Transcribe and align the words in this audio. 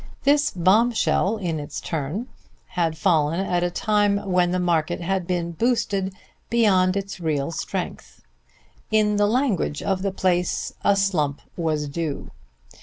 This 0.23 0.49
bombshell, 0.49 1.37
in 1.37 1.59
its 1.59 1.79
turn, 1.79 2.25
had 2.69 2.97
fallen 2.97 3.39
at 3.39 3.61
a 3.61 3.69
time 3.69 4.17
when 4.31 4.49
the 4.49 4.57
market 4.59 4.99
had 4.99 5.27
been 5.27 5.51
"boosted" 5.51 6.15
beyond 6.49 6.97
its 6.97 7.19
real 7.19 7.51
strength. 7.51 8.23
In 8.89 9.17
the 9.17 9.27
language 9.27 9.83
of 9.83 10.01
the 10.01 10.11
place, 10.11 10.73
a 10.83 10.95
slump 10.95 11.39
was 11.55 11.87
due. 11.87 12.31